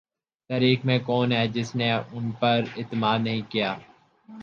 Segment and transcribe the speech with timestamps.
[0.49, 3.83] تاریخ میں کون ہے جس نے ان پر اعتماد نہیں کیا ہے۔